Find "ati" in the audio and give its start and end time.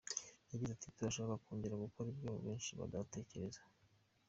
0.73-0.87